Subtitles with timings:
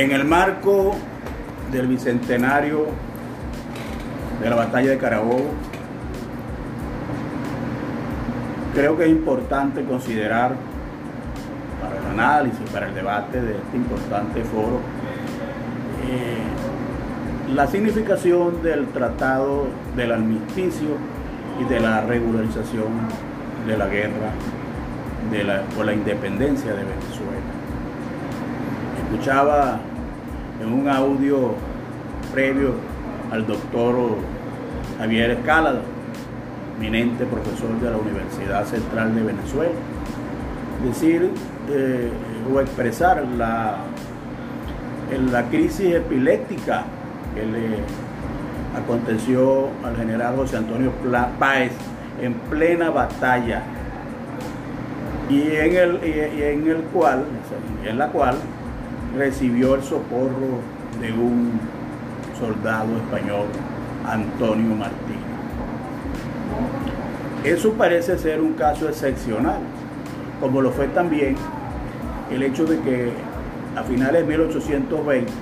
[0.00, 0.96] En el marco
[1.70, 2.86] del bicentenario
[4.42, 5.50] de la batalla de Carabobo,
[8.74, 10.54] creo que es importante considerar
[11.82, 14.80] para el análisis, para el debate de este importante foro,
[16.08, 20.96] eh, la significación del tratado del armisticio
[21.60, 22.88] y de la regularización
[23.66, 24.32] de la guerra
[25.30, 27.50] de por la independencia de Venezuela.
[29.04, 29.78] Escuchaba
[30.60, 31.54] en un audio
[32.32, 32.74] previo
[33.30, 34.16] al doctor
[34.98, 35.80] Javier Escalada,
[36.78, 39.72] eminente profesor de la Universidad Central de Venezuela,
[40.84, 41.30] decir
[41.70, 42.10] eh,
[42.52, 43.76] o expresar la,
[45.30, 46.84] la crisis epiléptica
[47.34, 47.78] que le
[48.76, 50.92] aconteció al general José Antonio
[51.38, 51.72] Páez
[52.20, 53.62] en plena batalla
[55.28, 57.24] y en el, y en el cual,
[57.84, 58.36] en la cual
[59.16, 60.60] recibió el socorro
[61.00, 61.60] de un
[62.38, 63.46] soldado español,
[64.06, 65.20] Antonio Martín.
[67.44, 69.60] Eso parece ser un caso excepcional,
[70.40, 71.36] como lo fue también
[72.30, 73.12] el hecho de que
[73.76, 75.34] a finales de 1820 eh,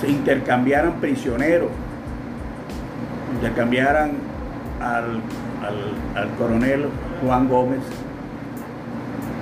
[0.00, 1.68] se intercambiaran prisioneros,
[3.34, 4.12] intercambiaran
[4.80, 5.20] al,
[6.16, 6.86] al coronel
[7.22, 7.80] Juan Gómez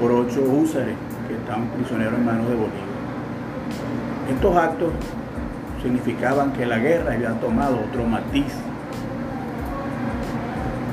[0.00, 0.94] por ocho húsares
[1.28, 2.88] que estaban prisioneros en manos de Bolívar.
[4.32, 4.92] Estos actos
[5.82, 8.52] significaban que la guerra había tomado otro matiz.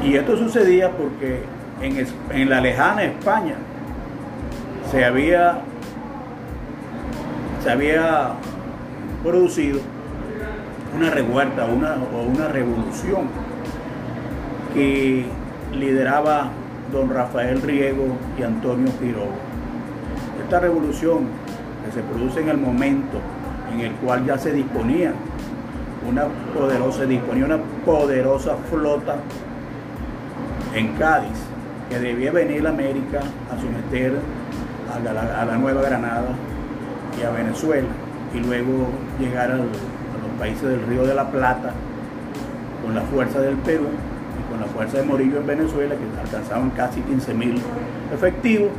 [0.04, 1.44] Y esto sucedía porque
[1.82, 3.56] en, la lejana España
[4.92, 5.62] se había,
[7.64, 8.34] se había
[9.24, 9.80] producido
[10.96, 13.28] una revuelta una, o una revolución
[14.74, 15.26] que
[15.74, 16.52] lideraba
[16.92, 19.55] don Rafael Riego y Antonio Quiroga.
[20.46, 21.26] Esta revolución
[21.84, 23.18] que se produce en el momento
[23.74, 25.12] en el cual ya se disponía
[26.08, 29.16] una poderosa, disponía una poderosa flota
[30.76, 31.32] en Cádiz
[31.90, 34.14] que debía venir a América a someter
[34.94, 36.30] a la, Nueva Granada
[37.20, 37.88] y a Venezuela
[38.32, 39.68] y luego llegar a los
[40.38, 41.74] países del Río de la Plata
[42.84, 43.88] con la fuerza del Perú
[44.40, 47.60] y con la fuerza de Morillo en Venezuela que alcanzaban casi 15 mil
[48.14, 48.70] efectivos.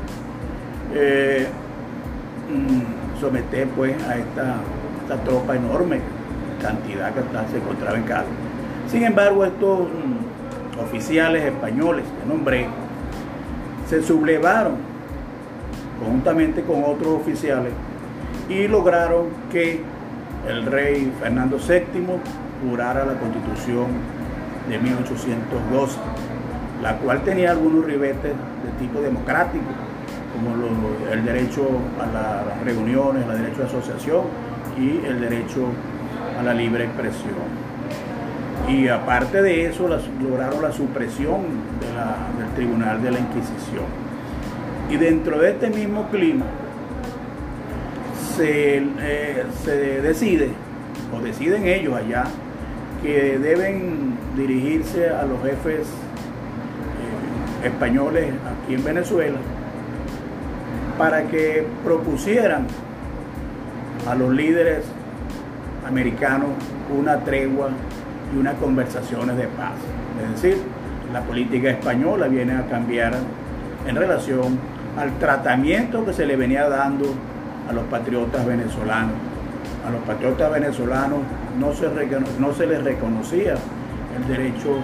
[0.94, 1.46] Eh,
[3.20, 4.56] someter pues a esta,
[5.24, 6.00] tropa enorme
[6.60, 7.20] cantidad que
[7.50, 8.26] se encontraba en casa.
[8.88, 12.66] Sin embargo, estos mm, oficiales españoles que nombré
[13.88, 14.74] se sublevaron
[16.00, 17.72] conjuntamente con otros oficiales
[18.48, 19.80] y lograron que
[20.48, 22.06] el rey Fernando VII
[22.68, 23.86] jurara la constitución
[24.68, 25.98] de 1812,
[26.82, 29.64] la cual tenía algunos ribetes de tipo democrático,
[30.36, 30.54] como
[31.10, 31.66] el derecho
[32.00, 34.22] a las reuniones, el derecho de asociación
[34.78, 35.68] y el derecho
[36.38, 37.66] a la libre expresión.
[38.68, 41.42] Y aparte de eso, lograron la supresión
[42.38, 43.84] del Tribunal de la Inquisición.
[44.90, 46.44] Y dentro de este mismo clima
[48.36, 49.44] se, eh,
[50.02, 50.50] decide,
[51.16, 52.24] o deciden ellos allá,
[53.02, 55.86] que deben dirigirse a los jefes
[57.62, 58.32] eh, españoles
[58.64, 59.38] aquí en Venezuela
[60.98, 62.66] para que propusieran
[64.08, 64.84] a los líderes
[65.86, 66.50] americanos
[66.96, 67.70] una tregua
[68.34, 69.74] y unas conversaciones de paz.
[70.24, 70.62] Es decir,
[71.12, 73.14] la política española viene a cambiar
[73.86, 74.58] en relación
[74.98, 77.06] al tratamiento que se le venía dando
[77.68, 79.14] a los patriotas venezolanos.
[79.86, 81.20] A los patriotas venezolanos
[81.58, 81.88] no se,
[82.40, 83.54] no se les reconocía
[84.16, 84.78] el derecho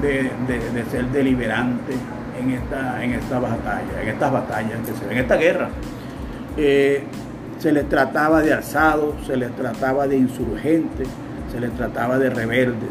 [0.00, 0.30] de,
[0.90, 1.94] ser deliberante
[2.40, 4.78] en esta, en esta batalla, en estas batallas
[5.10, 5.68] en esta guerra.
[6.56, 7.04] Eh,
[7.58, 11.08] se les trataba de alzados, se les trataba de insurgentes,
[11.52, 12.90] se les trataba de rebeldes.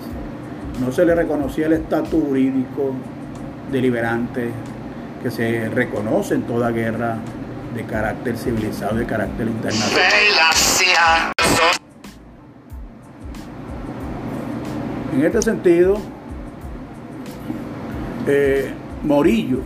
[0.80, 2.94] No se les reconocía el estatus jurídico
[3.72, 4.52] deliberante
[5.24, 7.18] que se reconoce en toda guerra
[7.76, 10.12] de carácter civilizado, de carácter internacional.
[15.14, 15.98] En este sentido,
[18.28, 18.72] eh,
[19.04, 19.60] Morillo,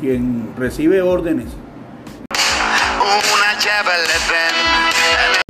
[0.00, 1.46] quien recibe órdenes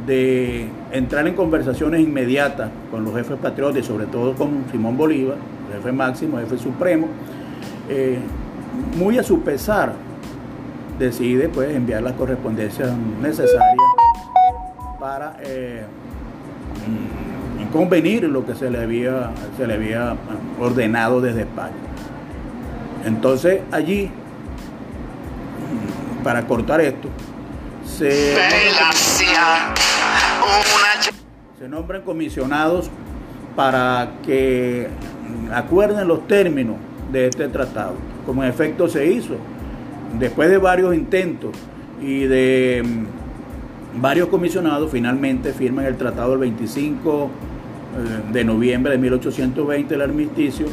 [0.06, 5.36] de entrar en conversaciones inmediatas con los jefes patriotas y sobre todo con Simón Bolívar,
[5.72, 7.08] jefe máximo, jefe supremo,
[7.88, 8.18] eh,
[8.96, 9.92] muy a su pesar
[10.98, 12.90] decide pues enviar las correspondencias
[13.20, 13.76] necesarias
[14.98, 15.84] para eh,
[17.72, 20.16] convenir lo que se le había, se le había
[20.58, 21.74] ordenado desde España.
[23.08, 24.10] Entonces allí,
[26.22, 27.08] para cortar esto,
[27.86, 28.36] se,
[31.58, 32.90] se nombren comisionados
[33.56, 34.88] para que
[35.52, 36.76] acuerden los términos
[37.10, 37.94] de este tratado,
[38.26, 39.36] como en efecto se hizo.
[40.18, 41.52] Después de varios intentos
[42.02, 48.98] y de mm, varios comisionados, finalmente firman el tratado el 25 eh, de noviembre de
[48.98, 50.66] 1820, el armisticio,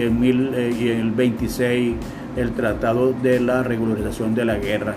[0.00, 1.94] en, eh, y el 26
[2.36, 4.94] el tratado de la regularización de la guerra,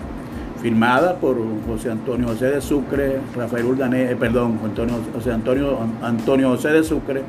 [0.62, 6.48] firmada por José Antonio José de Sucre, Rafael Urdanés, eh, perdón, Antonio, José Antonio, Antonio
[6.48, 7.22] José de Sucre,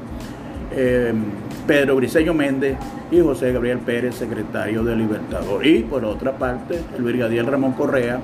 [1.65, 2.77] Pedro Briceño Méndez
[3.11, 5.65] y José Gabriel Pérez, secretario de Libertador.
[5.65, 8.19] Y por otra parte, el brigadier Ramón Correa,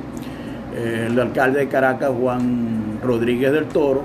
[0.75, 4.04] el alcalde de Caracas, Juan Rodríguez del Toro,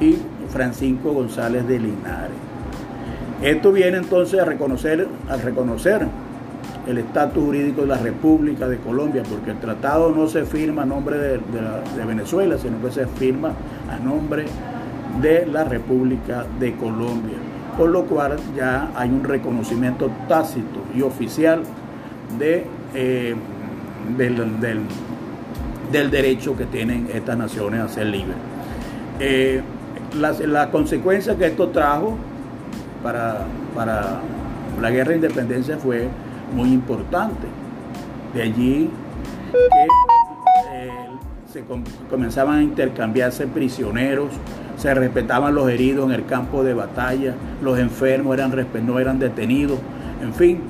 [0.00, 0.16] y
[0.48, 2.43] Francisco González de Linares.
[3.42, 6.06] Esto viene entonces a reconocer, a reconocer
[6.86, 10.86] el estatus jurídico de la República de Colombia, porque el tratado no se firma a
[10.86, 11.40] nombre de,
[12.06, 13.52] Venezuela, sino que se firma
[13.90, 14.44] a nombre
[15.20, 17.36] de la República de Colombia,
[17.76, 21.62] por lo cual ya hay un reconocimiento tácito y oficial
[22.38, 22.64] de,
[22.94, 23.34] eh,
[24.16, 28.36] del, del, derecho que tienen estas naciones a ser libres.
[29.20, 29.62] Eh,
[30.18, 32.16] la, consecuencia que esto trajo
[33.04, 34.18] para, para
[34.80, 36.08] la guerra de independencia fue
[36.52, 37.46] muy importante.
[38.34, 38.90] De allí
[39.52, 39.86] que
[40.72, 40.90] eh,
[41.52, 41.62] se
[42.10, 44.30] comenzaban a intercambiarse prisioneros,
[44.76, 48.52] se respetaban los heridos en el campo de batalla, los enfermos eran,
[48.84, 49.78] no eran detenidos,
[50.20, 50.60] en fin,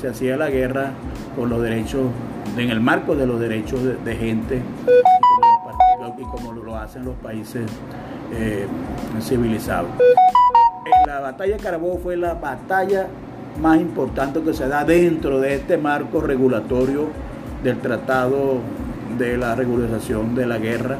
[0.00, 0.92] se hacía la guerra
[1.36, 2.06] con los derechos,
[2.56, 4.62] en el marco de los derechos de, gente
[6.18, 7.62] y como lo hacen los países
[8.32, 8.66] eh,
[9.20, 9.86] civilizado.
[11.10, 13.08] Eh, la batalla de Carabobo fue la batalla
[13.60, 17.08] más importante que se da dentro de este marco regulatorio
[17.64, 18.58] del Tratado
[19.18, 20.96] de la Regularización de la Guerra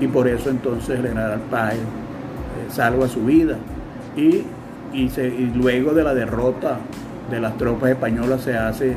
[0.00, 3.56] y por eso entonces el general Páez eh, salva su vida.
[4.16, 4.44] Y,
[4.92, 6.78] y, luego de la derrota
[7.30, 8.96] de las tropas españolas se hace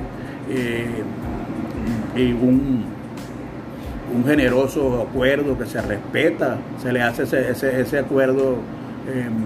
[2.16, 2.84] un,
[4.16, 8.56] un generoso acuerdo que se respeta, se le hace ese, acuerdo,
[9.08, 9.46] em,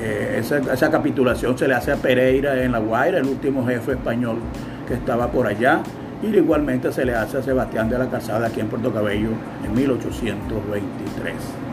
[0.00, 4.38] eh, esa, capitulación se le hace a Pereira en La Guaira, el último jefe español
[4.86, 5.82] que estaba por allá,
[6.22, 9.30] y igualmente se le hace a Sebastián de la Casada aquí en Puerto Cabello
[9.64, 11.63] en 1823.